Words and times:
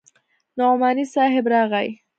نعماني 0.57 1.03
صاحب 1.05 1.45
راغى. 1.47 1.85